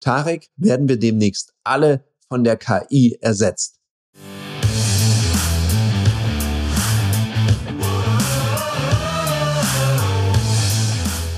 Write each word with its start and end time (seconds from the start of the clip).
Tarek, 0.00 0.48
werden 0.56 0.88
wir 0.88 0.96
demnächst 0.96 1.54
alle 1.64 2.04
von 2.28 2.44
der 2.44 2.56
KI 2.56 3.18
ersetzt? 3.20 3.80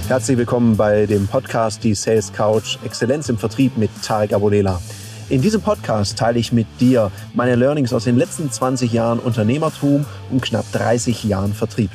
Herzlich 0.09 0.37
willkommen 0.37 0.77
bei 0.77 1.07
dem 1.07 1.27
Podcast 1.27 1.83
Die 1.85 1.95
Sales 1.95 2.33
Couch 2.35 2.77
Exzellenz 2.85 3.31
im 3.31 3.38
Vertrieb 3.38 3.79
mit 3.79 3.91
Tarek 4.03 4.35
Abodela. 4.35 4.83
In 5.31 5.40
diesem 5.40 5.63
Podcast 5.63 6.19
teile 6.19 6.38
ich 6.38 6.53
mit 6.53 6.67
dir 6.81 7.11
meine 7.33 7.54
Learnings 7.54 7.95
aus 7.95 8.04
den 8.04 8.17
letzten 8.17 8.51
20 8.51 8.92
Jahren 8.92 9.21
Unternehmertum 9.21 10.04
und 10.31 10.42
knapp 10.42 10.71
30 10.72 11.24
Jahren 11.24 11.54
Vertrieb. 11.54 11.90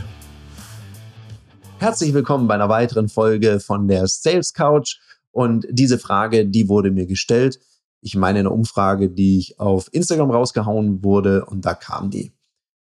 Herzlich 1.77 2.13
willkommen 2.15 2.47
bei 2.47 2.55
einer 2.55 2.69
weiteren 2.69 3.09
Folge 3.09 3.59
von 3.59 3.87
der 3.87 4.07
Sales 4.07 4.53
Couch. 4.53 4.95
Und 5.35 5.67
diese 5.69 5.99
Frage, 5.99 6.45
die 6.45 6.69
wurde 6.69 6.91
mir 6.91 7.07
gestellt. 7.07 7.59
Ich 8.01 8.15
meine 8.15 8.39
eine 8.39 8.51
Umfrage, 8.51 9.09
die 9.09 9.37
ich 9.37 9.59
auf 9.59 9.93
Instagram 9.93 10.31
rausgehauen 10.31 11.03
wurde 11.03 11.45
und 11.45 11.65
da 11.65 11.73
kam 11.73 12.09
die. 12.09 12.31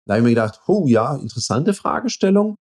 Da 0.05 0.15
habe 0.15 0.19
ich 0.19 0.23
mir 0.25 0.31
gedacht, 0.31 0.59
oh 0.67 0.85
ja, 0.85 1.15
interessante 1.15 1.73
Fragestellung. 1.73 2.55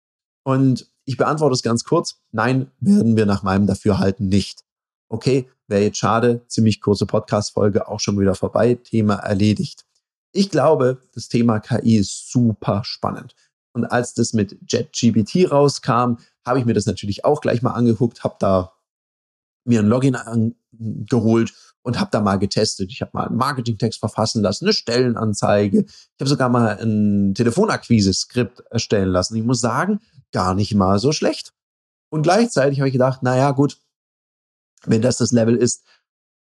Und 0.45 0.89
ich 1.07 1.17
beantworte 1.17 1.55
es 1.55 1.65
ganz 1.65 1.83
kurz. 1.83 2.21
Nein, 2.31 2.71
werden 2.79 3.17
wir 3.17 3.27
nach 3.27 3.43
meinem 3.43 3.67
Dafürhalten 3.67 4.29
nicht. 4.29 4.63
Okay, 5.09 5.51
wäre 5.67 5.83
jetzt 5.83 5.99
schade. 5.99 6.47
Ziemlich 6.47 6.81
kurze 6.81 7.07
Podcast-Folge, 7.07 7.89
auch 7.89 7.99
schon 7.99 8.21
wieder 8.21 8.37
vorbei. 8.37 8.75
Thema 8.77 9.15
erledigt. 9.17 9.85
Ich 10.33 10.51
glaube, 10.51 11.03
das 11.15 11.27
Thema 11.27 11.59
KI 11.59 11.97
ist 11.97 12.31
super 12.31 12.83
spannend. 12.85 13.35
Und 13.73 13.87
als 13.87 14.15
das 14.15 14.35
mit 14.35 14.57
JetGBT 14.69 15.51
rauskam, 15.51 16.19
habe 16.47 16.61
ich 16.61 16.65
mir 16.65 16.75
das 16.75 16.87
natürlich 16.87 17.25
auch 17.25 17.41
gleich 17.41 17.61
mal 17.61 17.73
angeguckt, 17.73 18.23
habe 18.23 18.37
da 18.39 18.73
mir 19.65 19.81
ein 19.81 19.87
Login 19.87 20.17
geholt 20.73 21.53
und 21.83 21.99
habe 21.99 22.11
da 22.11 22.21
mal 22.21 22.37
getestet. 22.37 22.91
Ich 22.93 23.01
habe 23.01 23.11
mal 23.15 23.29
einen 23.29 23.37
Marketingtext 23.37 23.99
verfassen 23.99 24.43
lassen, 24.43 24.67
eine 24.67 24.73
Stellenanzeige. 24.73 25.85
Ich 25.87 26.21
habe 26.21 26.29
sogar 26.29 26.49
mal 26.49 26.79
ein 26.79 27.35
Telefonakquise-Skript 27.35 28.61
erstellen 28.71 29.09
lassen. 29.09 29.37
Ich 29.37 29.45
muss 29.45 29.61
sagen, 29.61 30.01
gar 30.33 30.55
nicht 30.55 30.75
mal 30.75 30.99
so 30.99 31.13
schlecht. 31.13 31.53
Und 32.11 32.23
gleichzeitig 32.23 32.81
habe 32.81 32.89
ich 32.89 32.93
gedacht, 32.93 33.23
naja, 33.23 33.53
gut, 33.53 33.79
wenn 34.85 35.03
das 35.03 35.19
das 35.19 35.33
Level 35.33 35.57
ist, 35.57 35.85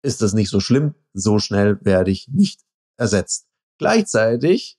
ist 0.02 0.22
das 0.22 0.34
nicht 0.34 0.50
so 0.50 0.60
schlimm. 0.60 0.94
So 1.12 1.38
schnell 1.38 1.78
werde 1.82 2.10
ich 2.10 2.28
nicht 2.28 2.60
ersetzt. 2.96 3.46
Gleichzeitig 3.78 4.78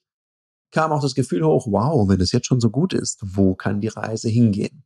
kam 0.72 0.92
auch 0.92 1.02
das 1.02 1.16
Gefühl 1.16 1.44
hoch, 1.44 1.68
wow, 1.70 2.08
wenn 2.08 2.22
es 2.22 2.32
jetzt 2.32 2.48
schon 2.48 2.60
so 2.60 2.70
gut 2.70 2.94
ist, 2.94 3.20
wo 3.22 3.56
kann 3.56 3.82
die 3.82 3.88
Reise 3.88 4.30
hingehen? 4.30 4.84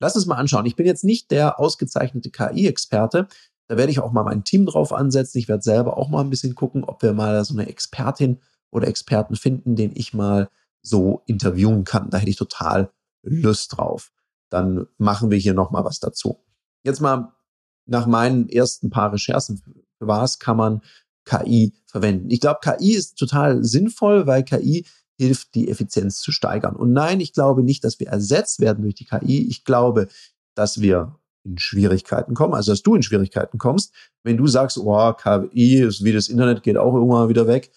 Lass 0.00 0.16
es 0.16 0.26
mal 0.26 0.36
anschauen. 0.36 0.66
Ich 0.66 0.76
bin 0.76 0.86
jetzt 0.86 1.04
nicht 1.04 1.30
der 1.30 1.60
ausgezeichnete 1.60 2.30
KI-Experte. 2.30 3.28
Da 3.68 3.76
werde 3.76 3.92
ich 3.92 4.00
auch 4.00 4.12
mal 4.12 4.24
mein 4.24 4.42
Team 4.42 4.66
drauf 4.66 4.92
ansetzen. 4.92 5.38
Ich 5.38 5.48
werde 5.48 5.62
selber 5.62 5.96
auch 5.96 6.08
mal 6.08 6.22
ein 6.22 6.30
bisschen 6.30 6.54
gucken, 6.54 6.84
ob 6.84 7.02
wir 7.02 7.12
mal 7.12 7.44
so 7.44 7.54
eine 7.54 7.68
Expertin 7.68 8.40
oder 8.70 8.88
Experten 8.88 9.36
finden, 9.36 9.76
den 9.76 9.92
ich 9.94 10.14
mal 10.14 10.48
so 10.82 11.22
interviewen 11.26 11.84
kann. 11.84 12.10
Da 12.10 12.18
hätte 12.18 12.30
ich 12.30 12.36
total 12.36 12.90
Lust 13.22 13.76
drauf. 13.76 14.10
Dann 14.48 14.86
machen 14.98 15.30
wir 15.30 15.38
hier 15.38 15.54
noch 15.54 15.70
mal 15.70 15.84
was 15.84 16.00
dazu. 16.00 16.38
Jetzt 16.82 17.00
mal 17.00 17.32
nach 17.86 18.06
meinen 18.06 18.48
ersten 18.48 18.90
paar 18.90 19.12
Recherchen, 19.12 19.60
was 19.98 20.38
kann 20.38 20.56
man 20.56 20.80
KI 21.24 21.74
verwenden? 21.86 22.30
Ich 22.30 22.40
glaube, 22.40 22.60
KI 22.62 22.94
ist 22.94 23.18
total 23.18 23.62
sinnvoll, 23.62 24.26
weil 24.26 24.44
KI 24.44 24.86
hilft, 25.20 25.54
die 25.54 25.68
Effizienz 25.68 26.20
zu 26.20 26.32
steigern. 26.32 26.76
Und 26.76 26.92
nein, 26.92 27.20
ich 27.20 27.32
glaube 27.32 27.62
nicht, 27.62 27.84
dass 27.84 28.00
wir 28.00 28.08
ersetzt 28.08 28.60
werden 28.60 28.82
durch 28.82 28.94
die 28.94 29.04
KI. 29.04 29.46
Ich 29.48 29.64
glaube, 29.64 30.08
dass 30.54 30.80
wir 30.80 31.18
in 31.44 31.58
Schwierigkeiten 31.58 32.34
kommen, 32.34 32.54
also 32.54 32.72
dass 32.72 32.82
du 32.82 32.94
in 32.94 33.02
Schwierigkeiten 33.02 33.58
kommst, 33.58 33.94
wenn 34.24 34.36
du 34.36 34.46
sagst, 34.46 34.78
oh, 34.78 35.12
KI 35.12 35.80
ist 35.80 36.04
wie 36.04 36.12
das 36.12 36.28
Internet 36.28 36.62
geht 36.62 36.76
auch 36.76 36.94
irgendwann 36.94 37.28
wieder 37.28 37.46
weg, 37.46 37.70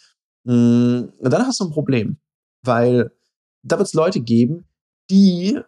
mm, 0.45 1.03
dann 1.21 1.47
hast 1.47 1.59
du 1.59 1.65
ein 1.65 1.71
Problem, 1.71 2.17
weil 2.63 3.11
da 3.63 3.77
wird 3.77 3.87
es 3.87 3.93
Leute 3.93 4.19
geben, 4.19 4.65
die 5.09 5.59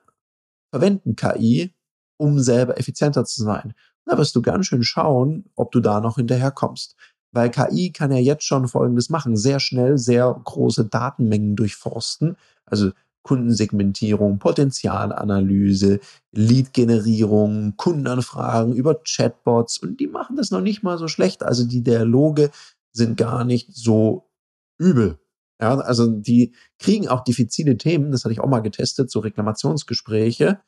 verwenden 0.74 1.16
KI, 1.16 1.74
um 2.18 2.40
selber 2.40 2.78
effizienter 2.78 3.24
zu 3.26 3.44
sein 3.44 3.74
da 4.06 4.18
wirst 4.18 4.36
du 4.36 4.42
ganz 4.42 4.68
schön 4.68 4.84
schauen, 4.84 5.46
ob 5.56 5.72
du 5.72 5.80
da 5.80 6.00
noch 6.00 6.16
hinterher 6.16 6.52
kommst. 6.52 6.96
Weil 7.36 7.52
KI 7.52 7.92
kann 7.92 8.12
ja 8.12 8.18
jetzt 8.18 8.46
schon 8.46 8.68
Folgendes 8.68 9.10
machen. 9.10 9.36
Sehr 9.38 9.60
schnell 9.60 9.98
sehr 9.98 10.40
große 10.44 10.86
Datenmengen 10.86 11.56
durchforsten. 11.56 12.38
Also 12.66 12.92
Kundensegmentierung, 13.24 14.40
Potenzialanalyse, 14.40 16.00
Lead-Generierung, 16.32 17.76
Kundenanfragen 17.76 18.74
über 18.74 19.02
Chatbots. 19.04 19.80
Und 19.80 20.00
die 20.00 20.08
machen 20.08 20.36
das 20.36 20.52
noch 20.52 20.62
nicht 20.62 20.84
mal 20.84 20.98
so 20.98 21.08
schlecht. 21.08 21.44
Also 21.44 21.66
die 21.66 21.84
Dialoge 21.84 22.52
sind 22.92 23.18
gar 23.18 23.44
nicht 23.44 23.76
so 23.76 24.30
übel. 24.78 25.20
Ja, 25.60 25.78
also 25.80 26.08
die 26.08 26.54
kriegen 26.80 27.08
auch 27.08 27.24
diffizile 27.24 27.78
Themen, 27.78 28.12
das 28.12 28.26
hatte 28.26 28.34
ich 28.34 28.42
auch 28.42 28.50
mal 28.50 28.60
getestet, 28.60 29.10
so 29.10 29.20
Reklamationsgespräche 29.20 30.60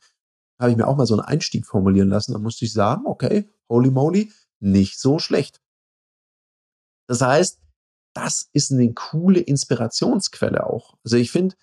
habe 0.60 0.72
ich 0.72 0.78
mir 0.78 0.88
auch 0.88 0.98
mal 0.98 1.06
so 1.06 1.16
einen 1.16 1.26
Einstieg 1.26 1.66
formulieren 1.66 2.10
lassen. 2.10 2.34
Da 2.34 2.40
musste 2.40 2.66
ich 2.66 2.74
sagen, 2.74 3.04
okay, 3.06 3.50
holy 3.70 3.92
moly, 3.92 4.32
nicht 4.60 5.00
so 5.00 5.20
schlecht. 5.20 5.62
Das 7.08 7.22
heißt, 7.22 7.60
das 8.14 8.50
ist 8.54 8.72
eine 8.72 8.94
coole 8.94 9.40
Inspirationsquelle 9.40 10.66
auch. 10.66 10.96
Also 11.04 11.18
ich 11.18 11.32
finde, 11.32 11.56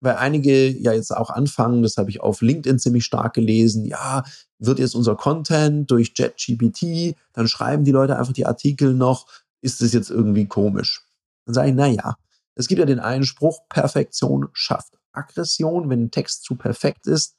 weil 0.00 0.16
einige 0.16 0.68
ja 0.68 0.92
jetzt 0.92 1.14
auch 1.14 1.30
anfangen, 1.30 1.82
das 1.82 1.96
habe 1.96 2.10
ich 2.10 2.20
auf 2.20 2.40
LinkedIn 2.40 2.78
ziemlich 2.78 3.04
stark 3.04 3.34
gelesen, 3.34 3.84
ja, 3.84 4.24
wird 4.58 4.78
jetzt 4.78 4.94
unser 4.94 5.16
Content 5.16 5.90
durch 5.90 6.12
JetGPT, 6.16 7.16
dann 7.32 7.48
schreiben 7.48 7.84
die 7.84 7.90
Leute 7.90 8.18
einfach 8.18 8.32
die 8.32 8.46
Artikel 8.46 8.94
noch, 8.94 9.26
ist 9.60 9.82
das 9.82 9.92
jetzt 9.92 10.10
irgendwie 10.10 10.46
komisch? 10.46 11.04
Dann 11.44 11.54
sage 11.54 11.68
ich, 11.70 11.74
na 11.74 11.86
ja, 11.86 12.16
es 12.54 12.68
gibt 12.68 12.78
ja 12.78 12.86
den 12.86 13.00
einen 13.00 13.24
Spruch, 13.24 13.68
Perfektion 13.68 14.48
schafft 14.52 14.94
Aggression. 15.12 15.90
Wenn 15.90 16.04
ein 16.04 16.10
Text 16.10 16.44
zu 16.44 16.56
perfekt 16.56 17.06
ist, 17.06 17.36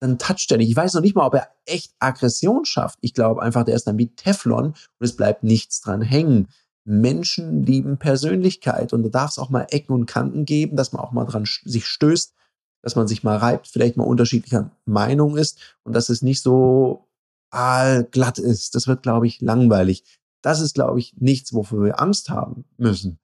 dann 0.00 0.18
toucht 0.18 0.50
er 0.50 0.58
nicht. 0.58 0.70
Ich 0.70 0.76
weiß 0.76 0.94
noch 0.94 1.00
nicht 1.00 1.16
mal, 1.16 1.26
ob 1.26 1.34
er 1.34 1.48
echt 1.64 1.94
Aggression 1.98 2.64
schafft. 2.64 2.98
Ich 3.00 3.14
glaube 3.14 3.42
einfach, 3.42 3.64
der 3.64 3.74
ist 3.76 3.86
dann 3.86 3.98
wie 3.98 4.14
Teflon 4.14 4.66
und 4.66 4.76
es 5.00 5.16
bleibt 5.16 5.42
nichts 5.42 5.80
dran 5.80 6.02
hängen. 6.02 6.48
Menschen 6.84 7.64
lieben 7.64 7.98
Persönlichkeit 7.98 8.92
und 8.92 9.02
da 9.02 9.08
darf 9.08 9.30
es 9.30 9.38
auch 9.38 9.50
mal 9.50 9.66
Ecken 9.70 9.92
und 9.92 10.06
Kanten 10.06 10.44
geben, 10.44 10.76
dass 10.76 10.92
man 10.92 11.02
auch 11.02 11.12
mal 11.12 11.24
dran 11.24 11.44
sich 11.64 11.86
stößt, 11.86 12.34
dass 12.82 12.94
man 12.94 13.08
sich 13.08 13.24
mal 13.24 13.38
reibt, 13.38 13.66
vielleicht 13.66 13.96
mal 13.96 14.04
unterschiedlicher 14.04 14.70
Meinung 14.84 15.36
ist 15.36 15.76
und 15.82 15.94
dass 15.94 16.08
es 16.08 16.22
nicht 16.22 16.42
so 16.42 17.08
glatt 17.50 18.38
ist. 18.38 18.74
Das 18.74 18.86
wird, 18.86 19.02
glaube 19.02 19.26
ich, 19.26 19.40
langweilig. 19.40 20.04
Das 20.42 20.60
ist, 20.60 20.74
glaube 20.74 20.98
ich, 21.00 21.14
nichts, 21.16 21.54
wofür 21.54 21.84
wir 21.84 22.00
Angst 22.00 22.28
haben 22.28 22.66
müssen. 22.76 23.18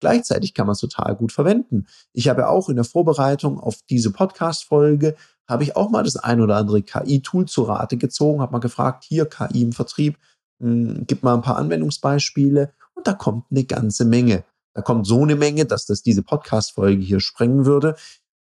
Gleichzeitig 0.00 0.52
kann 0.52 0.66
man 0.66 0.72
es 0.74 0.80
total 0.80 1.14
gut 1.14 1.32
verwenden. 1.32 1.86
Ich 2.12 2.28
habe 2.28 2.48
auch 2.48 2.68
in 2.68 2.76
der 2.76 2.84
Vorbereitung 2.84 3.58
auf 3.58 3.80
diese 3.88 4.10
Podcast-Folge 4.10 5.16
habe 5.48 5.62
ich 5.62 5.76
auch 5.76 5.90
mal 5.90 6.02
das 6.02 6.16
ein 6.16 6.40
oder 6.40 6.56
andere 6.56 6.82
KI-Tool 6.82 7.46
zu 7.46 7.62
Rate 7.62 7.96
gezogen, 7.96 8.40
habe 8.40 8.52
mal 8.52 8.58
gefragt, 8.58 9.04
hier 9.04 9.26
KI 9.26 9.62
im 9.62 9.72
Vertrieb, 9.72 10.18
mh, 10.58 10.68
hm, 10.68 11.06
gib 11.06 11.22
mal 11.22 11.34
ein 11.34 11.42
paar 11.42 11.56
Anwendungsbeispiele 11.56 12.72
und 12.94 13.06
da 13.06 13.12
kommt 13.12 13.44
eine 13.50 13.64
ganze 13.64 14.04
Menge. 14.04 14.44
Da 14.74 14.82
kommt 14.82 15.06
so 15.06 15.22
eine 15.22 15.36
Menge, 15.36 15.64
dass 15.64 15.86
das 15.86 16.02
diese 16.02 16.22
Podcast-Folge 16.22 17.02
hier 17.02 17.20
sprengen 17.20 17.64
würde. 17.64 17.96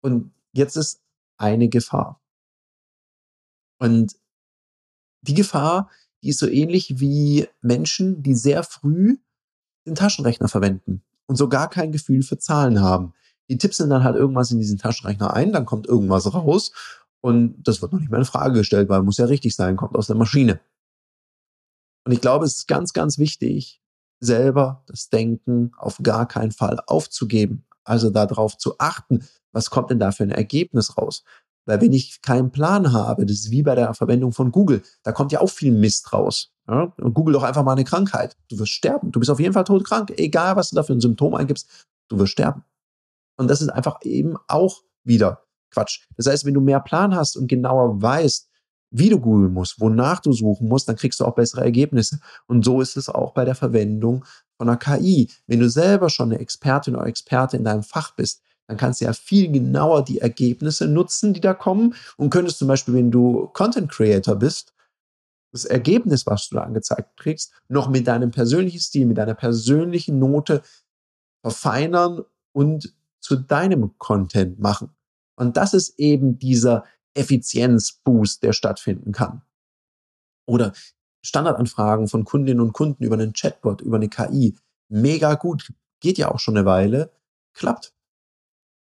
Und 0.01 0.31
jetzt 0.53 0.75
ist 0.75 1.01
eine 1.37 1.69
Gefahr. 1.69 2.21
Und 3.79 4.15
die 5.21 5.33
Gefahr, 5.33 5.89
die 6.21 6.29
ist 6.29 6.39
so 6.39 6.47
ähnlich 6.47 6.99
wie 6.99 7.47
Menschen, 7.61 8.21
die 8.21 8.35
sehr 8.35 8.63
früh 8.63 9.17
den 9.87 9.95
Taschenrechner 9.95 10.47
verwenden 10.47 11.01
und 11.25 11.35
so 11.35 11.49
gar 11.49 11.69
kein 11.69 11.91
Gefühl 11.91 12.21
für 12.21 12.37
Zahlen 12.37 12.81
haben. 12.81 13.13
Die 13.49 13.57
tippseln 13.57 13.89
dann 13.89 14.03
halt 14.03 14.15
irgendwas 14.15 14.51
in 14.51 14.59
diesen 14.59 14.77
Taschenrechner 14.77 15.33
ein, 15.33 15.51
dann 15.51 15.65
kommt 15.65 15.87
irgendwas 15.87 16.31
raus 16.33 16.71
und 17.21 17.55
das 17.63 17.81
wird 17.81 17.91
noch 17.91 17.99
nicht 17.99 18.11
mal 18.11 18.17
in 18.17 18.25
Frage 18.25 18.59
gestellt, 18.59 18.89
weil 18.89 19.01
muss 19.03 19.17
ja 19.17 19.25
richtig 19.25 19.55
sein, 19.55 19.75
kommt 19.75 19.95
aus 19.95 20.07
der 20.07 20.15
Maschine. 20.15 20.59
Und 22.05 22.13
ich 22.13 22.21
glaube, 22.21 22.45
es 22.45 22.57
ist 22.57 22.67
ganz, 22.67 22.93
ganz 22.93 23.17
wichtig, 23.17 23.81
selber 24.19 24.83
das 24.87 25.09
Denken 25.09 25.71
auf 25.77 25.99
gar 26.01 26.27
keinen 26.27 26.51
Fall 26.51 26.79
aufzugeben. 26.87 27.65
Also 27.83 28.09
darauf 28.09 28.57
zu 28.57 28.75
achten, 28.77 29.27
was 29.51 29.69
kommt 29.69 29.89
denn 29.89 29.99
da 29.99 30.11
für 30.11 30.23
ein 30.23 30.31
Ergebnis 30.31 30.97
raus? 30.97 31.23
Weil 31.65 31.81
wenn 31.81 31.93
ich 31.93 32.21
keinen 32.21 32.51
Plan 32.51 32.93
habe, 32.93 33.25
das 33.25 33.37
ist 33.37 33.51
wie 33.51 33.63
bei 33.63 33.75
der 33.75 33.93
Verwendung 33.93 34.31
von 34.31 34.51
Google, 34.51 34.81
da 35.03 35.11
kommt 35.11 35.31
ja 35.31 35.39
auch 35.39 35.49
viel 35.49 35.71
Mist 35.71 36.11
raus. 36.13 36.51
Ja? 36.67 36.93
Google 36.97 37.33
doch 37.33 37.43
einfach 37.43 37.63
mal 37.63 37.73
eine 37.73 37.83
Krankheit. 37.83 38.35
Du 38.49 38.57
wirst 38.57 38.71
sterben. 38.71 39.11
Du 39.11 39.19
bist 39.19 39.29
auf 39.29 39.39
jeden 39.39 39.53
Fall 39.53 39.63
todkrank. 39.65 40.11
Egal, 40.17 40.55
was 40.55 40.69
du 40.69 40.75
da 40.75 40.83
für 40.83 40.93
ein 40.93 41.01
Symptom 41.01 41.35
eingibst, 41.35 41.69
du 42.09 42.17
wirst 42.17 42.31
sterben. 42.31 42.63
Und 43.39 43.47
das 43.47 43.61
ist 43.61 43.69
einfach 43.69 44.01
eben 44.03 44.35
auch 44.47 44.83
wieder 45.05 45.45
Quatsch. 45.71 46.01
Das 46.17 46.27
heißt, 46.27 46.45
wenn 46.45 46.53
du 46.53 46.61
mehr 46.61 46.81
Plan 46.81 47.15
hast 47.15 47.37
und 47.37 47.47
genauer 47.47 48.01
weißt, 48.01 48.49
wie 48.91 49.09
du 49.09 49.19
googeln 49.19 49.53
musst, 49.53 49.79
wonach 49.79 50.19
du 50.19 50.33
suchen 50.33 50.67
musst, 50.67 50.89
dann 50.89 50.97
kriegst 50.97 51.19
du 51.19 51.25
auch 51.25 51.35
bessere 51.35 51.61
Ergebnisse. 51.61 52.19
Und 52.47 52.65
so 52.65 52.81
ist 52.81 52.97
es 52.97 53.07
auch 53.07 53.33
bei 53.33 53.45
der 53.45 53.55
Verwendung 53.55 54.25
von 54.57 54.67
einer 54.67 54.77
KI. 54.77 55.29
Wenn 55.47 55.61
du 55.61 55.69
selber 55.69 56.09
schon 56.09 56.31
eine 56.31 56.41
Expertin 56.41 56.95
oder 56.95 57.05
Experte 57.05 57.55
in 57.55 57.63
deinem 57.63 57.83
Fach 57.83 58.13
bist, 58.13 58.41
dann 58.67 58.75
kannst 58.75 58.99
du 58.99 59.05
ja 59.05 59.13
viel 59.13 59.49
genauer 59.49 60.03
die 60.03 60.19
Ergebnisse 60.19 60.87
nutzen, 60.87 61.33
die 61.33 61.41
da 61.41 61.53
kommen 61.53 61.95
und 62.17 62.31
könntest 62.31 62.57
zum 62.57 62.67
Beispiel, 62.67 62.93
wenn 62.93 63.09
du 63.09 63.47
Content 63.53 63.89
Creator 63.89 64.35
bist, 64.35 64.73
das 65.53 65.63
Ergebnis, 65.63 66.27
was 66.27 66.49
du 66.49 66.55
da 66.55 66.63
angezeigt 66.63 67.15
kriegst, 67.15 67.53
noch 67.69 67.89
mit 67.89 68.05
deinem 68.05 68.31
persönlichen 68.31 68.79
Stil, 68.79 69.05
mit 69.05 69.17
deiner 69.17 69.33
persönlichen 69.33 70.19
Note 70.19 70.61
verfeinern 71.41 72.25
und 72.51 72.93
zu 73.29 73.35
deinem 73.35 73.95
Content 73.99 74.57
machen. 74.57 74.89
Und 75.35 75.55
das 75.55 75.75
ist 75.75 75.99
eben 75.99 76.39
dieser 76.39 76.83
Effizienzboost, 77.13 78.41
der 78.41 78.53
stattfinden 78.53 79.11
kann. 79.11 79.43
Oder 80.47 80.73
Standardanfragen 81.23 82.07
von 82.07 82.25
Kundinnen 82.25 82.59
und 82.59 82.73
Kunden 82.73 83.03
über 83.03 83.13
einen 83.13 83.33
Chatbot, 83.33 83.81
über 83.81 83.97
eine 83.97 84.09
KI. 84.09 84.57
Mega 84.87 85.35
gut. 85.35 85.71
Geht 85.99 86.17
ja 86.17 86.31
auch 86.31 86.39
schon 86.39 86.57
eine 86.57 86.65
Weile. 86.65 87.11
Klappt. 87.53 87.93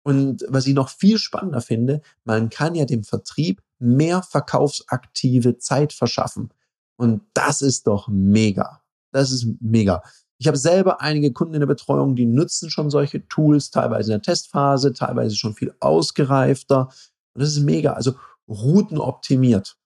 Und 0.03 0.45
was 0.51 0.67
ich 0.67 0.75
noch 0.75 0.91
viel 0.91 1.17
spannender 1.17 1.63
finde, 1.63 2.03
man 2.25 2.51
kann 2.51 2.75
ja 2.75 2.85
dem 2.85 3.03
Vertrieb 3.03 3.63
mehr 3.79 4.23
verkaufsaktive 4.23 5.57
Zeit 5.57 5.95
verschaffen. 5.95 6.53
Und 6.97 7.23
das 7.33 7.63
ist 7.63 7.87
doch 7.87 8.09
mega. 8.09 8.83
Das 9.11 9.31
ist 9.33 9.47
mega. 9.61 10.03
Ich 10.39 10.49
habe 10.49 10.57
selber 10.57 11.01
einige 11.01 11.33
Kunden 11.33 11.55
in 11.55 11.61
der 11.61 11.67
Betreuung, 11.67 12.17
die 12.17 12.27
nutzen 12.27 12.71
schon 12.71 12.91
solche 12.91 13.27
Tools, 13.29 13.71
teilweise 13.71 14.13
in 14.13 14.19
der 14.19 14.23
Testphase, 14.23 14.93
teilweise 14.93 15.37
schon 15.37 15.55
viel 15.55 15.75
ausgereifter. 15.81 16.89
Und 17.35 17.43
das 17.43 17.51
ist 17.51 17.61
mega. 17.61 17.93
Also 17.93 18.15
Routen 18.49 18.99
optimiert. 18.99 19.77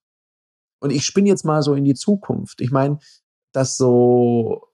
Und 0.81 0.91
ich 0.91 1.05
spinne 1.05 1.29
jetzt 1.29 1.45
mal 1.45 1.61
so 1.61 1.73
in 1.75 1.83
die 1.83 1.93
Zukunft. 1.93 2.61
Ich 2.61 2.71
meine, 2.71 2.99
dass 3.51 3.77
so 3.77 4.67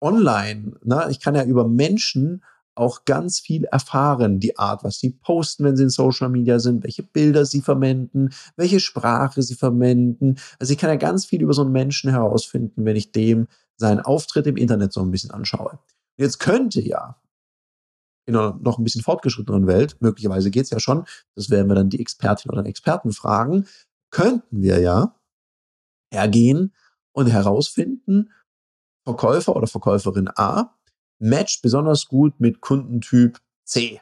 online, 0.00 0.78
ne, 0.82 1.08
ich 1.10 1.20
kann 1.20 1.34
ja 1.34 1.44
über 1.44 1.66
Menschen 1.66 2.42
auch 2.74 3.04
ganz 3.04 3.40
viel 3.40 3.64
erfahren, 3.64 4.40
die 4.40 4.58
Art, 4.58 4.84
was 4.84 4.98
sie 4.98 5.10
posten, 5.10 5.64
wenn 5.64 5.76
sie 5.76 5.82
in 5.84 5.90
Social 5.90 6.30
Media 6.30 6.58
sind, 6.58 6.82
welche 6.84 7.02
Bilder 7.02 7.44
sie 7.44 7.60
verwenden, 7.60 8.30
welche 8.56 8.80
Sprache 8.80 9.42
sie 9.42 9.54
verwenden. 9.54 10.36
Also 10.58 10.72
ich 10.72 10.78
kann 10.78 10.88
ja 10.88 10.96
ganz 10.96 11.26
viel 11.26 11.42
über 11.42 11.52
so 11.52 11.62
einen 11.62 11.72
Menschen 11.72 12.10
herausfinden, 12.10 12.84
wenn 12.84 12.96
ich 12.96 13.12
dem 13.12 13.48
seinen 13.80 14.00
Auftritt 14.00 14.46
im 14.46 14.56
Internet 14.56 14.92
so 14.92 15.00
ein 15.00 15.10
bisschen 15.10 15.30
anschaue. 15.30 15.78
jetzt 16.16 16.38
könnte 16.38 16.80
ja 16.80 17.20
in 18.26 18.36
einer 18.36 18.58
noch 18.60 18.78
ein 18.78 18.84
bisschen 18.84 19.02
fortgeschrittenen 19.02 19.66
Welt, 19.66 19.96
möglicherweise 20.00 20.50
geht 20.50 20.64
es 20.64 20.70
ja 20.70 20.78
schon, 20.78 21.06
das 21.34 21.50
werden 21.50 21.68
wir 21.68 21.74
dann 21.74 21.88
die 21.88 22.00
Expertin 22.00 22.50
oder 22.50 22.64
Experten 22.66 23.12
fragen, 23.12 23.66
könnten 24.10 24.62
wir 24.62 24.78
ja 24.80 25.16
hergehen 26.12 26.74
und 27.12 27.26
herausfinden, 27.26 28.30
Verkäufer 29.04 29.56
oder 29.56 29.66
Verkäuferin 29.66 30.28
A 30.36 30.76
matcht 31.18 31.62
besonders 31.62 32.06
gut 32.06 32.38
mit 32.38 32.60
Kundentyp 32.60 33.40
C. 33.64 34.00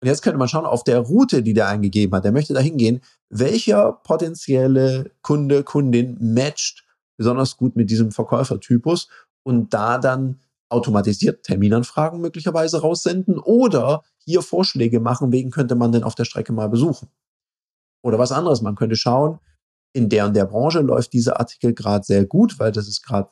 Und 0.00 0.08
jetzt 0.08 0.22
könnte 0.22 0.38
man 0.38 0.48
schauen, 0.48 0.66
auf 0.66 0.84
der 0.84 1.00
Route, 1.00 1.42
die 1.42 1.54
der 1.54 1.68
eingegeben 1.68 2.14
hat, 2.14 2.24
der 2.24 2.32
möchte 2.32 2.54
da 2.54 2.60
hingehen, 2.60 3.00
welcher 3.28 3.92
potenzielle 3.92 5.10
Kunde, 5.22 5.64
Kundin 5.64 6.16
matcht 6.20 6.83
besonders 7.16 7.56
gut 7.56 7.76
mit 7.76 7.90
diesem 7.90 8.10
Verkäufertypus 8.10 9.08
und 9.42 9.72
da 9.74 9.98
dann 9.98 10.40
automatisiert 10.68 11.44
Terminanfragen 11.44 12.20
möglicherweise 12.20 12.80
raussenden 12.80 13.38
oder 13.38 14.02
hier 14.18 14.42
Vorschläge 14.42 15.00
machen, 15.00 15.30
wen 15.32 15.50
könnte 15.50 15.74
man 15.74 15.92
denn 15.92 16.02
auf 16.02 16.14
der 16.14 16.24
Strecke 16.24 16.52
mal 16.52 16.68
besuchen. 16.68 17.08
Oder 18.02 18.18
was 18.18 18.32
anderes, 18.32 18.62
man 18.62 18.74
könnte 18.74 18.96
schauen, 18.96 19.38
in 19.92 20.08
der 20.08 20.26
und 20.26 20.34
der 20.34 20.46
Branche 20.46 20.80
läuft 20.80 21.12
dieser 21.12 21.38
Artikel 21.38 21.72
gerade 21.72 22.04
sehr 22.04 22.26
gut, 22.26 22.58
weil 22.58 22.72
das 22.72 22.88
ist 22.88 23.02
gerade 23.02 23.30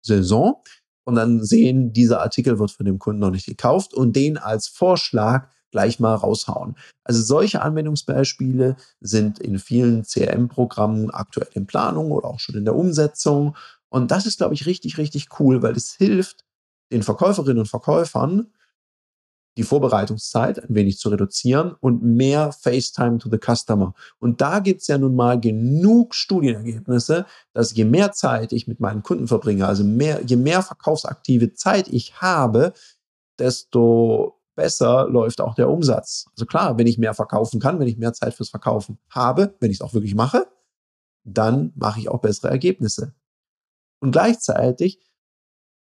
Saison 0.00 0.62
und 1.04 1.16
dann 1.16 1.42
sehen, 1.42 1.92
dieser 1.92 2.20
Artikel 2.20 2.58
wird 2.58 2.70
von 2.70 2.86
dem 2.86 2.98
Kunden 2.98 3.20
noch 3.20 3.30
nicht 3.30 3.46
gekauft 3.46 3.94
und 3.94 4.14
den 4.14 4.38
als 4.38 4.68
Vorschlag 4.68 5.48
gleich 5.70 6.00
mal 6.00 6.14
raushauen. 6.14 6.76
Also 7.04 7.22
solche 7.22 7.62
Anwendungsbeispiele 7.62 8.76
sind 9.00 9.38
in 9.38 9.58
vielen 9.58 10.04
CRM-Programmen 10.04 11.10
aktuell 11.10 11.48
in 11.54 11.66
Planung 11.66 12.10
oder 12.10 12.28
auch 12.28 12.40
schon 12.40 12.56
in 12.56 12.64
der 12.64 12.76
Umsetzung. 12.76 13.56
Und 13.88 14.10
das 14.10 14.26
ist, 14.26 14.38
glaube 14.38 14.54
ich, 14.54 14.66
richtig, 14.66 14.98
richtig 14.98 15.28
cool, 15.40 15.62
weil 15.62 15.76
es 15.76 15.92
hilft 15.92 16.44
den 16.92 17.02
Verkäuferinnen 17.02 17.60
und 17.60 17.68
Verkäufern, 17.68 18.52
die 19.58 19.64
Vorbereitungszeit 19.64 20.62
ein 20.62 20.74
wenig 20.74 20.98
zu 20.98 21.08
reduzieren 21.08 21.74
und 21.80 22.02
mehr 22.02 22.52
FaceTime 22.52 23.18
to 23.18 23.28
the 23.28 23.38
Customer. 23.38 23.92
Und 24.20 24.40
da 24.40 24.60
gibt 24.60 24.82
es 24.82 24.86
ja 24.86 24.98
nun 24.98 25.16
mal 25.16 25.38
genug 25.40 26.14
Studienergebnisse, 26.14 27.26
dass 27.52 27.74
je 27.74 27.84
mehr 27.84 28.12
Zeit 28.12 28.52
ich 28.52 28.68
mit 28.68 28.78
meinen 28.78 29.02
Kunden 29.02 29.26
verbringe, 29.26 29.66
also 29.66 29.82
mehr, 29.82 30.22
je 30.24 30.36
mehr 30.36 30.62
verkaufsaktive 30.62 31.54
Zeit 31.54 31.88
ich 31.88 32.20
habe, 32.20 32.72
desto 33.40 34.37
besser 34.58 35.08
läuft 35.08 35.40
auch 35.40 35.54
der 35.54 35.70
Umsatz. 35.70 36.26
Also 36.32 36.44
klar, 36.44 36.76
wenn 36.78 36.88
ich 36.88 36.98
mehr 36.98 37.14
verkaufen 37.14 37.60
kann, 37.60 37.78
wenn 37.78 37.86
ich 37.86 37.96
mehr 37.96 38.12
Zeit 38.12 38.34
fürs 38.34 38.50
Verkaufen 38.50 38.98
habe, 39.08 39.54
wenn 39.60 39.70
ich 39.70 39.76
es 39.76 39.80
auch 39.80 39.94
wirklich 39.94 40.16
mache, 40.16 40.48
dann 41.22 41.72
mache 41.76 42.00
ich 42.00 42.08
auch 42.08 42.20
bessere 42.20 42.50
Ergebnisse. 42.50 43.14
Und 44.00 44.10
gleichzeitig 44.10 45.00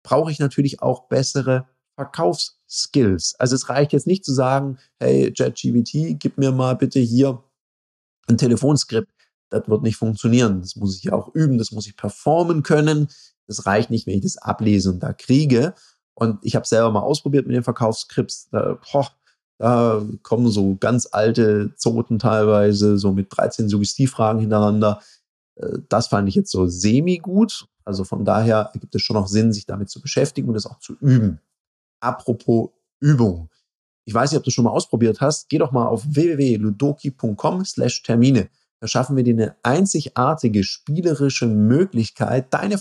brauche 0.03 0.31
ich 0.31 0.39
natürlich 0.39 0.81
auch 0.81 1.07
bessere 1.07 1.67
Verkaufsskills. 1.95 3.35
Also 3.37 3.55
es 3.55 3.69
reicht 3.69 3.93
jetzt 3.93 4.07
nicht 4.07 4.25
zu 4.25 4.33
sagen, 4.33 4.79
hey, 4.99 5.31
JetGBT, 5.35 6.19
gib 6.19 6.39
mir 6.39 6.51
mal 6.51 6.75
bitte 6.75 6.99
hier 6.99 7.43
ein 8.27 8.39
Telefonskript. 8.39 9.11
Das 9.49 9.67
wird 9.67 9.83
nicht 9.83 9.97
funktionieren. 9.97 10.61
Das 10.61 10.75
muss 10.75 10.97
ich 10.97 11.03
ja 11.03 11.13
auch 11.13 11.35
üben, 11.35 11.59
das 11.59 11.71
muss 11.71 11.85
ich 11.85 11.95
performen 11.95 12.63
können. 12.63 13.07
Das 13.45 13.67
reicht 13.67 13.91
nicht, 13.91 14.07
wenn 14.07 14.15
ich 14.15 14.23
das 14.23 14.37
ablese 14.37 14.89
und 14.89 14.99
da 15.01 15.13
kriege. 15.13 15.75
Und 16.15 16.39
ich 16.43 16.55
habe 16.55 16.67
selber 16.67 16.91
mal 16.91 17.01
ausprobiert 17.01 17.47
mit 17.47 17.55
den 17.55 17.63
Verkaufsskripts. 17.63 18.49
Da, 18.49 18.79
boah, 18.91 19.09
da 19.57 20.03
kommen 20.21 20.49
so 20.49 20.75
ganz 20.79 21.07
alte 21.11 21.75
Zoten 21.75 22.19
teilweise, 22.19 22.97
so 22.97 23.13
mit 23.13 23.27
13 23.35 23.69
Suggestivfragen 23.69 24.41
hintereinander. 24.41 25.01
Äh, 25.55 25.79
das 25.89 26.07
fand 26.07 26.29
ich 26.29 26.35
jetzt 26.35 26.51
so 26.51 26.67
semi-gut. 26.67 27.67
Also 27.85 28.03
von 28.03 28.25
daher 28.25 28.71
gibt 28.73 28.95
es 28.95 29.01
schon 29.01 29.15
noch 29.15 29.27
Sinn, 29.27 29.51
sich 29.51 29.65
damit 29.65 29.89
zu 29.89 30.01
beschäftigen 30.01 30.49
und 30.49 30.55
es 30.55 30.65
auch 30.65 30.79
zu 30.79 30.95
üben. 30.99 31.39
Apropos 31.99 32.69
Übung. 32.99 33.49
Ich 34.05 34.13
weiß 34.13 34.31
nicht, 34.31 34.37
ob 34.37 34.43
du 34.43 34.51
schon 34.51 34.65
mal 34.65 34.71
ausprobiert 34.71 35.21
hast. 35.21 35.49
Geh 35.49 35.57
doch 35.57 35.71
mal 35.71 35.87
auf 35.87 36.03
www.ludoki.com 36.05 37.65
slash 37.65 38.03
Termine. 38.03 38.49
Da 38.79 38.87
schaffen 38.87 39.15
wir 39.15 39.23
dir 39.23 39.33
eine 39.33 39.55
einzigartige 39.63 40.63
spielerische 40.63 41.47
Möglichkeit, 41.47 42.53
deine 42.53 42.77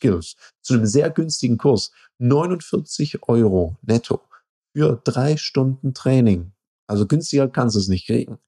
Verkaufsskills 0.00 0.36
zu 0.62 0.74
einem 0.74 0.86
sehr 0.86 1.10
günstigen 1.10 1.58
Kurs, 1.58 1.92
49 2.18 3.28
Euro 3.28 3.76
netto 3.82 4.20
für 4.74 5.00
drei 5.04 5.36
Stunden 5.36 5.94
Training. 5.94 6.52
Also 6.86 7.06
günstiger 7.06 7.48
kannst 7.48 7.76
du 7.76 7.80
es 7.80 7.88
nicht 7.88 8.06
kriegen. 8.06 8.38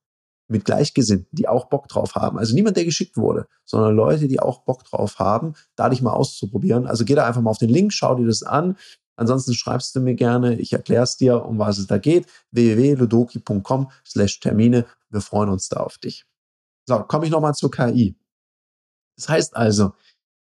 Mit 0.48 0.64
Gleichgesinnten, 0.64 1.28
die 1.32 1.48
auch 1.48 1.66
Bock 1.66 1.88
drauf 1.88 2.14
haben. 2.14 2.38
Also 2.38 2.54
niemand, 2.54 2.76
der 2.76 2.84
geschickt 2.84 3.16
wurde, 3.16 3.46
sondern 3.64 3.94
Leute, 3.94 4.28
die 4.28 4.40
auch 4.40 4.64
Bock 4.64 4.84
drauf 4.84 5.18
haben, 5.18 5.54
da 5.76 5.88
dich 5.88 6.02
mal 6.02 6.12
auszuprobieren. 6.12 6.86
Also 6.86 7.04
geh 7.04 7.14
da 7.14 7.26
einfach 7.26 7.40
mal 7.40 7.50
auf 7.50 7.58
den 7.58 7.70
Link, 7.70 7.92
schau 7.92 8.14
dir 8.16 8.26
das 8.26 8.42
an. 8.42 8.76
Ansonsten 9.16 9.54
schreibst 9.54 9.94
du 9.94 10.00
mir 10.00 10.14
gerne, 10.14 10.56
ich 10.56 10.72
erkläre 10.72 11.04
es 11.04 11.16
dir, 11.16 11.44
um 11.44 11.58
was 11.58 11.78
es 11.78 11.86
da 11.86 11.98
geht. 11.98 12.26
www.ludoki.com 12.50 13.90
slash 14.04 14.40
Termine. 14.40 14.84
Wir 15.10 15.20
freuen 15.20 15.48
uns 15.48 15.68
da 15.68 15.80
auf 15.80 15.98
dich. 15.98 16.26
So, 16.86 16.98
komme 17.04 17.24
ich 17.24 17.30
nochmal 17.30 17.54
zur 17.54 17.70
KI. 17.70 18.16
Das 19.16 19.28
heißt 19.28 19.56
also, 19.56 19.92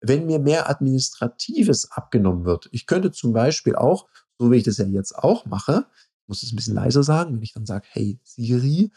wenn 0.02 0.26
mir 0.26 0.40
mehr 0.40 0.70
Administratives 0.70 1.92
abgenommen 1.92 2.46
wird, 2.46 2.70
ich 2.72 2.86
könnte 2.86 3.12
zum 3.12 3.34
Beispiel 3.34 3.76
auch, 3.76 4.08
so 4.38 4.52
wie 4.52 4.58
ich 4.58 4.64
das 4.64 4.78
ja 4.78 4.86
jetzt 4.86 5.18
auch 5.18 5.46
mache, 5.46 5.86
muss 6.28 6.44
es 6.44 6.54
ein 6.54 6.56
bisschen 6.56 6.76
leiser 6.76 7.04
sagen, 7.04 7.36
wenn 7.36 7.42
ich 7.42 7.54
dann 7.54 7.66
sage, 7.66 7.86
hey 7.90 8.20
Siri, 8.24 8.92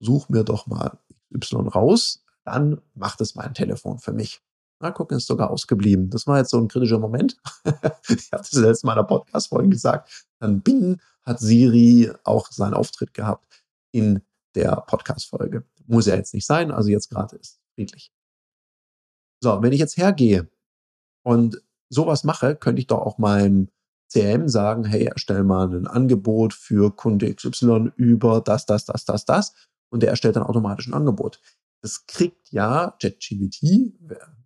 such 0.00 0.28
mir 0.28 0.44
doch 0.44 0.66
mal 0.66 0.98
Y 1.34 1.68
raus, 1.68 2.24
dann 2.44 2.80
macht 2.94 3.20
es 3.20 3.34
mein 3.34 3.54
Telefon 3.54 3.98
für 3.98 4.12
mich. 4.12 4.40
Na, 4.80 4.90
gucken, 4.90 5.16
ist 5.16 5.26
sogar 5.26 5.50
ausgeblieben. 5.50 6.10
Das 6.10 6.26
war 6.26 6.38
jetzt 6.38 6.50
so 6.50 6.58
ein 6.58 6.68
kritischer 6.68 6.98
Moment. 6.98 7.38
ich 7.64 8.30
habe 8.32 8.42
das 8.42 8.52
letzte 8.52 8.86
Mal 8.86 8.92
in 8.92 8.98
der 8.98 9.04
Podcast-Folge 9.04 9.70
gesagt. 9.70 10.26
Dann 10.38 10.60
Bing 10.60 11.00
hat 11.22 11.40
Siri 11.40 12.10
auch 12.24 12.50
seinen 12.50 12.74
Auftritt 12.74 13.14
gehabt 13.14 13.64
in 13.90 14.20
der 14.54 14.84
Podcast-Folge. 14.86 15.64
Muss 15.86 16.06
ja 16.06 16.14
jetzt 16.14 16.34
nicht 16.34 16.46
sein, 16.46 16.70
also 16.70 16.90
jetzt 16.90 17.08
gerade 17.08 17.36
ist 17.36 17.58
friedlich. 17.74 18.12
So, 19.42 19.62
wenn 19.62 19.72
ich 19.72 19.80
jetzt 19.80 19.96
hergehe 19.96 20.48
und 21.22 21.60
sowas 21.88 22.24
mache, 22.24 22.56
könnte 22.56 22.80
ich 22.80 22.86
doch 22.86 23.00
auch 23.00 23.18
meinem 23.18 23.68
CRM 24.12 24.48
sagen, 24.48 24.84
hey, 24.84 25.04
erstell 25.04 25.42
mal 25.42 25.68
ein 25.72 25.86
Angebot 25.86 26.54
für 26.54 26.94
Kunde 26.94 27.34
XY 27.34 27.92
über 27.96 28.40
das, 28.40 28.66
das, 28.66 28.84
das, 28.84 29.04
das, 29.04 29.24
das. 29.24 29.54
Und 29.90 30.02
der 30.02 30.10
erstellt 30.10 30.36
dann 30.36 30.42
automatisch 30.44 30.86
ein 30.86 30.94
Angebot. 30.94 31.40
Das 31.82 32.06
kriegt 32.06 32.50
ja 32.50 32.96
ChatGPT, 33.00 33.94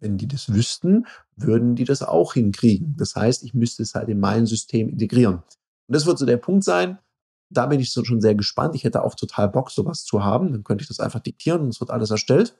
wenn 0.00 0.18
die 0.18 0.28
das 0.28 0.52
wüssten, 0.52 1.06
würden 1.36 1.74
die 1.74 1.84
das 1.84 2.02
auch 2.02 2.34
hinkriegen. 2.34 2.96
Das 2.98 3.14
heißt, 3.16 3.44
ich 3.44 3.54
müsste 3.54 3.82
es 3.82 3.94
halt 3.94 4.08
in 4.08 4.20
mein 4.20 4.46
System 4.46 4.88
integrieren. 4.88 5.36
Und 5.36 5.94
das 5.94 6.06
wird 6.06 6.18
so 6.18 6.26
der 6.26 6.36
Punkt 6.36 6.64
sein. 6.64 6.98
Da 7.50 7.66
bin 7.66 7.80
ich 7.80 7.92
so 7.92 8.04
schon 8.04 8.20
sehr 8.20 8.34
gespannt. 8.34 8.74
Ich 8.74 8.84
hätte 8.84 9.02
auch 9.02 9.14
total 9.14 9.48
Bock, 9.48 9.70
sowas 9.70 10.04
zu 10.04 10.22
haben. 10.22 10.52
Dann 10.52 10.64
könnte 10.64 10.82
ich 10.82 10.88
das 10.88 11.00
einfach 11.00 11.20
diktieren 11.20 11.62
und 11.62 11.68
es 11.68 11.80
wird 11.80 11.90
alles 11.90 12.10
erstellt. 12.10 12.58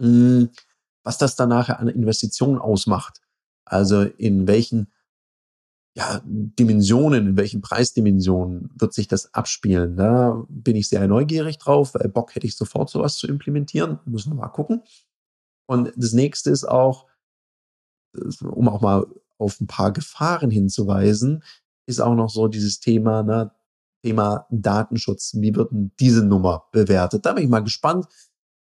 Hm, 0.00 0.50
was 1.08 1.16
das 1.16 1.36
dann 1.36 1.48
nachher 1.48 1.80
an 1.80 1.88
Investitionen 1.88 2.58
ausmacht. 2.58 3.22
Also 3.64 4.02
in 4.02 4.46
welchen 4.46 4.92
ja, 5.96 6.20
Dimensionen, 6.22 7.28
in 7.28 7.36
welchen 7.38 7.62
Preisdimensionen 7.62 8.68
wird 8.74 8.92
sich 8.92 9.08
das 9.08 9.32
abspielen? 9.32 9.96
Da 9.96 10.44
bin 10.50 10.76
ich 10.76 10.90
sehr 10.90 11.08
neugierig 11.08 11.56
drauf, 11.56 11.94
weil 11.94 12.10
Bock 12.10 12.34
hätte 12.34 12.46
ich 12.46 12.56
sofort 12.56 12.90
sowas 12.90 13.16
zu 13.16 13.26
implementieren. 13.26 13.98
Müssen 14.04 14.32
wir 14.32 14.36
mal 14.36 14.48
gucken. 14.48 14.82
Und 15.66 15.94
das 15.96 16.12
nächste 16.12 16.50
ist 16.50 16.66
auch, 16.66 17.06
um 18.42 18.68
auch 18.68 18.82
mal 18.82 19.06
auf 19.38 19.62
ein 19.62 19.66
paar 19.66 19.94
Gefahren 19.94 20.50
hinzuweisen, 20.50 21.42
ist 21.86 22.00
auch 22.00 22.16
noch 22.16 22.28
so 22.28 22.48
dieses 22.48 22.80
Thema, 22.80 23.22
ne, 23.22 23.50
Thema 24.04 24.46
Datenschutz. 24.50 25.32
Wie 25.36 25.54
wird 25.54 25.72
denn 25.72 25.90
diese 25.98 26.22
Nummer 26.22 26.68
bewertet? 26.70 27.24
Da 27.24 27.32
bin 27.32 27.44
ich 27.44 27.48
mal 27.48 27.64
gespannt, 27.64 28.08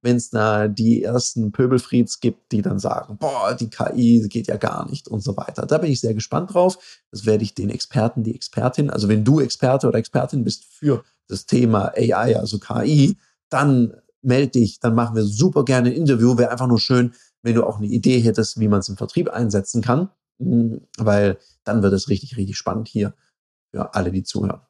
wenn 0.01 0.17
es 0.17 0.29
die 0.75 1.03
ersten 1.03 1.51
Pöbelfrieds 1.51 2.19
gibt, 2.19 2.51
die 2.51 2.61
dann 2.61 2.79
sagen, 2.79 3.17
boah, 3.17 3.55
die 3.59 3.69
KI 3.69 4.27
geht 4.29 4.47
ja 4.47 4.57
gar 4.57 4.89
nicht 4.89 5.07
und 5.07 5.21
so 5.21 5.35
weiter. 5.35 5.65
Da 5.65 5.77
bin 5.79 5.91
ich 5.91 6.01
sehr 6.01 6.13
gespannt 6.13 6.53
drauf. 6.53 6.77
Das 7.11 7.25
werde 7.25 7.43
ich 7.43 7.55
den 7.55 7.69
Experten, 7.69 8.23
die 8.23 8.35
Expertin, 8.35 8.89
also 8.89 9.07
wenn 9.09 9.25
du 9.25 9.39
Experte 9.39 9.87
oder 9.87 9.97
Expertin 9.97 10.43
bist 10.43 10.65
für 10.65 11.03
das 11.27 11.45
Thema 11.45 11.91
AI, 11.95 12.37
also 12.37 12.59
KI, 12.59 13.17
dann 13.49 13.93
melde 14.21 14.51
dich, 14.59 14.79
dann 14.79 14.95
machen 14.95 15.15
wir 15.15 15.23
super 15.23 15.65
gerne 15.65 15.89
ein 15.89 15.95
Interview. 15.95 16.37
Wäre 16.37 16.51
einfach 16.51 16.67
nur 16.67 16.79
schön, 16.79 17.13
wenn 17.41 17.55
du 17.55 17.65
auch 17.65 17.77
eine 17.77 17.87
Idee 17.87 18.19
hättest, 18.19 18.59
wie 18.59 18.67
man 18.67 18.79
es 18.79 18.89
im 18.89 18.97
Vertrieb 18.97 19.29
einsetzen 19.29 19.81
kann, 19.81 20.09
hm, 20.39 20.81
weil 20.97 21.37
dann 21.63 21.81
wird 21.81 21.93
es 21.93 22.09
richtig, 22.09 22.37
richtig 22.37 22.57
spannend 22.57 22.87
hier 22.87 23.13
für 23.71 23.93
alle, 23.93 24.11
die 24.11 24.23
zuhören. 24.23 24.61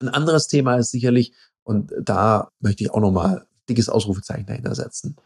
Ein 0.00 0.08
anderes 0.08 0.46
Thema 0.48 0.76
ist 0.76 0.90
sicherlich, 0.90 1.34
und 1.62 1.92
da 2.00 2.48
möchte 2.60 2.84
ich 2.84 2.90
auch 2.90 3.00
nochmal 3.00 3.46
dickes 3.70 3.88
Ausrufezeichen 3.88 4.46
dahinter 4.46 4.74
setzen. 4.74 5.16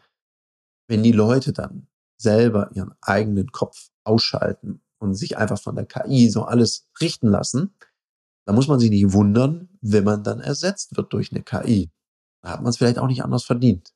Wenn 0.87 1.03
die 1.03 1.11
Leute 1.11 1.51
dann 1.51 1.87
selber 2.17 2.69
ihren 2.73 2.93
eigenen 3.01 3.51
Kopf 3.51 3.89
ausschalten 4.05 4.81
und 4.99 5.15
sich 5.15 5.37
einfach 5.37 5.59
von 5.59 5.75
der 5.75 5.85
KI 5.85 6.29
so 6.29 6.43
alles 6.43 6.87
richten 7.01 7.27
lassen, 7.27 7.75
dann 8.45 8.55
muss 8.55 8.67
man 8.67 8.79
sich 8.79 8.89
nicht 8.89 9.11
wundern, 9.11 9.69
wenn 9.81 10.03
man 10.03 10.23
dann 10.23 10.39
ersetzt 10.39 10.95
wird 10.95 11.11
durch 11.11 11.31
eine 11.31 11.43
KI. 11.43 11.91
Da 12.43 12.51
hat 12.51 12.61
man 12.61 12.69
es 12.69 12.77
vielleicht 12.77 12.99
auch 12.99 13.07
nicht 13.07 13.23
anders 13.23 13.43
verdient. 13.43 13.93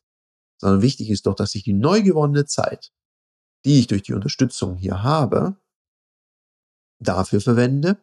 Sondern 0.59 0.81
wichtig 0.81 1.09
ist 1.09 1.27
doch, 1.27 1.35
dass 1.35 1.55
ich 1.55 1.63
die 1.63 1.73
neu 1.73 2.01
gewonnene 2.01 2.45
Zeit, 2.45 2.91
die 3.65 3.79
ich 3.79 3.87
durch 3.87 4.03
die 4.03 4.13
Unterstützung 4.13 4.75
hier 4.75 5.03
habe, 5.03 5.55
dafür 7.01 7.39
verwende, 7.39 7.97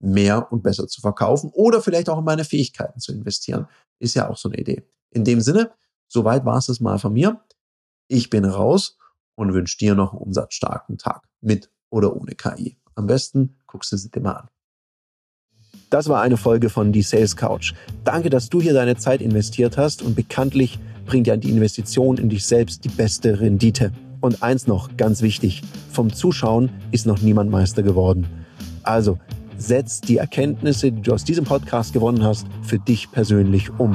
mehr 0.00 0.50
und 0.50 0.62
besser 0.62 0.88
zu 0.88 1.00
verkaufen 1.00 1.50
oder 1.52 1.82
vielleicht 1.82 2.08
auch 2.08 2.18
in 2.18 2.24
meine 2.24 2.44
Fähigkeiten 2.44 3.00
zu 3.00 3.12
investieren. 3.12 3.68
Ist 4.00 4.14
ja 4.14 4.28
auch 4.28 4.36
so 4.36 4.48
eine 4.48 4.58
Idee. 4.58 4.82
In 5.14 5.24
dem 5.24 5.40
Sinne, 5.40 5.70
soweit 6.08 6.44
war 6.44 6.58
es 6.58 6.66
das 6.66 6.80
mal 6.80 6.98
von 6.98 7.12
mir. 7.12 7.40
Ich 8.08 8.28
bin 8.30 8.44
raus 8.44 8.98
und 9.36 9.54
wünsche 9.54 9.78
dir 9.78 9.94
noch 9.94 10.12
einen 10.12 10.22
umsatzstarken 10.22 10.98
Tag 10.98 11.22
mit 11.40 11.70
oder 11.88 12.14
ohne 12.14 12.34
KI. 12.34 12.76
Am 12.96 13.06
besten 13.06 13.56
guckst 13.66 13.92
du 13.92 13.96
sie 13.96 14.10
dir 14.10 14.20
mal 14.20 14.32
an. 14.32 14.48
Das 15.90 16.08
war 16.08 16.20
eine 16.20 16.36
Folge 16.36 16.70
von 16.70 16.92
Die 16.92 17.02
Sales 17.02 17.36
Couch. 17.36 17.74
Danke, 18.02 18.28
dass 18.28 18.48
du 18.48 18.60
hier 18.60 18.74
deine 18.74 18.96
Zeit 18.96 19.22
investiert 19.22 19.78
hast 19.78 20.02
und 20.02 20.16
bekanntlich 20.16 20.80
bringt 21.06 21.28
ja 21.28 21.36
die 21.36 21.50
Investition 21.50 22.18
in 22.18 22.28
dich 22.28 22.44
selbst 22.44 22.84
die 22.84 22.88
beste 22.88 23.40
Rendite. 23.40 23.92
Und 24.20 24.42
eins 24.42 24.66
noch, 24.66 24.96
ganz 24.96 25.22
wichtig, 25.22 25.62
vom 25.92 26.12
Zuschauen 26.12 26.70
ist 26.90 27.06
noch 27.06 27.20
niemand 27.20 27.50
Meister 27.50 27.84
geworden. 27.84 28.26
Also 28.82 29.18
setz 29.56 30.00
die 30.00 30.16
Erkenntnisse, 30.16 30.90
die 30.90 31.02
du 31.02 31.12
aus 31.12 31.24
diesem 31.24 31.44
Podcast 31.44 31.92
gewonnen 31.92 32.24
hast, 32.24 32.46
für 32.62 32.78
dich 32.78 33.12
persönlich 33.12 33.70
um. 33.78 33.94